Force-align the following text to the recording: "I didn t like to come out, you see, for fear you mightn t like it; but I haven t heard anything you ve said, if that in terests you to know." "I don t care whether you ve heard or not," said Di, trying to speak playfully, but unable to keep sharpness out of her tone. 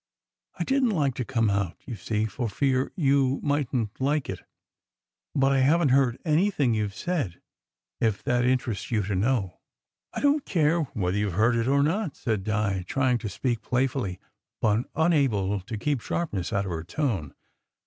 "I 0.59 0.63
didn 0.63 0.89
t 0.89 0.95
like 0.95 1.13
to 1.13 1.23
come 1.23 1.47
out, 1.51 1.77
you 1.85 1.95
see, 1.95 2.25
for 2.25 2.49
fear 2.49 2.91
you 2.95 3.39
mightn 3.43 3.85
t 3.93 4.03
like 4.03 4.31
it; 4.31 4.39
but 5.35 5.51
I 5.51 5.59
haven 5.59 5.89
t 5.89 5.93
heard 5.93 6.17
anything 6.25 6.73
you 6.73 6.87
ve 6.87 6.93
said, 6.95 7.39
if 7.99 8.23
that 8.23 8.43
in 8.43 8.57
terests 8.57 8.89
you 8.89 9.03
to 9.03 9.13
know." 9.13 9.59
"I 10.11 10.19
don 10.21 10.39
t 10.39 10.51
care 10.53 10.79
whether 10.95 11.17
you 11.19 11.29
ve 11.29 11.35
heard 11.35 11.67
or 11.67 11.83
not," 11.83 12.15
said 12.15 12.43
Di, 12.43 12.83
trying 12.87 13.19
to 13.19 13.29
speak 13.29 13.61
playfully, 13.61 14.19
but 14.59 14.89
unable 14.95 15.59
to 15.59 15.77
keep 15.77 16.01
sharpness 16.01 16.51
out 16.51 16.65
of 16.65 16.71
her 16.71 16.83
tone. 16.83 17.35